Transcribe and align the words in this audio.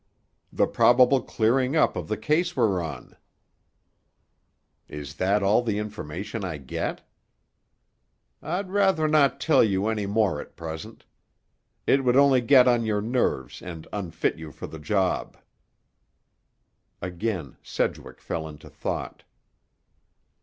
"The 0.51 0.65
probable 0.65 1.21
clearing 1.21 1.75
up 1.75 1.95
of 1.95 2.07
the 2.07 2.17
case 2.17 2.55
we're 2.55 2.81
on." 2.81 3.15
"Is 4.87 5.17
that 5.17 5.43
all 5.43 5.61
the 5.61 5.77
information 5.77 6.43
I 6.43 6.57
get?" 6.57 7.07
"I'd 8.41 8.71
rather 8.71 9.07
not 9.07 9.39
tell 9.39 9.63
you 9.63 9.89
any 9.89 10.07
more 10.07 10.41
at 10.41 10.55
present. 10.55 11.05
It 11.85 12.03
would 12.03 12.17
only 12.17 12.41
get 12.41 12.67
on 12.67 12.83
your 12.83 13.01
nerves 13.03 13.61
and 13.61 13.87
unfit 13.93 14.39
you 14.39 14.51
for 14.51 14.65
the 14.65 14.79
job." 14.79 15.37
Again 16.99 17.57
Sedgwick 17.61 18.21
fell 18.21 18.47
into 18.47 18.71
thought. 18.71 19.23